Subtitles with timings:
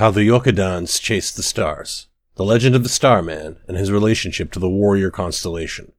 [0.00, 2.06] How the Yokudans Chased the Stars.
[2.36, 5.92] The Legend of the Starman and his relationship to the warrior constellation.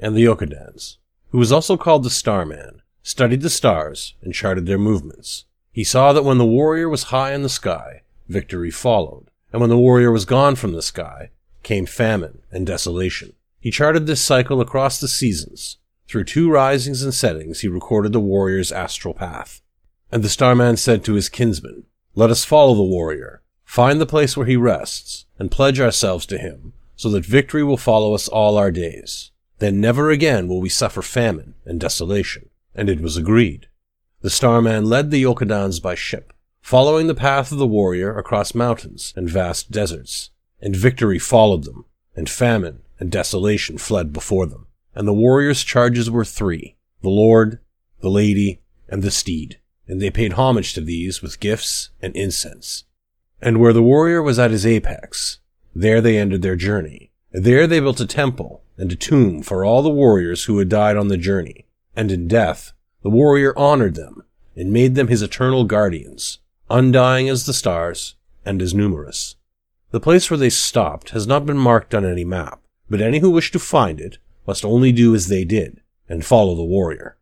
[0.00, 0.96] And the Yokudans,
[1.28, 5.44] who was also called the Starman, studied the stars and charted their movements.
[5.70, 9.70] He saw that when the warrior was high in the sky, victory followed, and when
[9.70, 11.30] the warrior was gone from the sky,
[11.62, 13.34] came famine and desolation.
[13.60, 15.76] He charted this cycle across the seasons.
[16.08, 19.62] Through two risings and settings, he recorded the warrior's astral path.
[20.10, 24.36] And the Starman said to his kinsmen, let us follow the warrior, find the place
[24.36, 28.58] where he rests, and pledge ourselves to him, so that victory will follow us all
[28.58, 29.30] our days.
[29.58, 32.48] Then never again will we suffer famine and desolation.
[32.74, 33.68] And it was agreed.
[34.22, 39.12] The Starman led the Yokudans by ship, following the path of the warrior across mountains
[39.16, 40.30] and vast deserts.
[40.60, 41.84] And victory followed them,
[42.16, 44.66] and famine and desolation fled before them.
[44.94, 47.60] And the warrior's charges were three the Lord,
[48.00, 49.59] the Lady, and the Steed
[49.90, 52.84] and they paid homage to these with gifts and incense.
[53.42, 55.40] And where the warrior was at his apex,
[55.74, 57.10] there they ended their journey.
[57.32, 60.96] There they built a temple and a tomb for all the warriors who had died
[60.96, 61.66] on the journey.
[61.96, 64.22] And in death, the warrior honored them
[64.54, 66.38] and made them his eternal guardians,
[66.70, 69.34] undying as the stars and as numerous.
[69.90, 73.30] The place where they stopped has not been marked on any map, but any who
[73.30, 77.16] wish to find it must only do as they did and follow the warrior.